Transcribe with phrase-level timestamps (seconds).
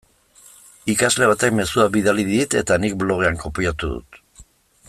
[0.93, 4.23] Ikasle batek mezua bidali dit eta nik blogean kopiatu dut.